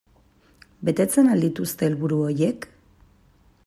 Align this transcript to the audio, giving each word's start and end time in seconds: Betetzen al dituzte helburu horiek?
Betetzen 0.89 1.29
al 1.35 1.45
dituzte 1.45 1.89
helburu 1.89 2.21
horiek? 2.29 2.71